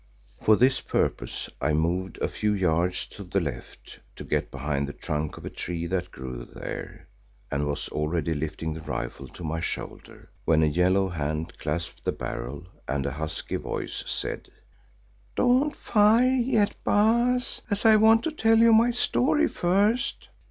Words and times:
For 0.41 0.55
this 0.55 0.81
purpose 0.81 1.47
I 1.61 1.73
moved 1.73 2.17
a 2.23 2.27
few 2.27 2.53
yards 2.53 3.05
to 3.05 3.23
the 3.23 3.39
left 3.39 3.99
to 4.15 4.23
get 4.23 4.49
behind 4.49 4.87
the 4.87 4.93
trunk 4.93 5.37
of 5.37 5.45
a 5.45 5.49
tree 5.51 5.85
that 5.85 6.09
grew 6.09 6.43
there, 6.43 7.07
and 7.51 7.67
was 7.67 7.87
already 7.89 8.33
lifting 8.33 8.73
the 8.73 8.81
rifle 8.81 9.27
to 9.27 9.43
my 9.43 9.59
shoulder, 9.59 10.31
when 10.43 10.63
a 10.63 10.65
yellow 10.65 11.07
hand 11.09 11.55
clasped 11.59 12.03
the 12.03 12.11
barrel 12.11 12.65
and 12.87 13.05
a 13.05 13.11
husky 13.11 13.57
voice 13.57 14.03
said, 14.07 14.49
"Don't 15.35 15.75
fire 15.75 16.31
yet, 16.33 16.73
Baas, 16.83 17.61
as 17.69 17.85
I 17.85 17.97
want 17.97 18.23
to 18.23 18.31
tell 18.31 18.57
you 18.57 18.73
my 18.73 18.89
story 18.89 19.47
first." 19.47 20.29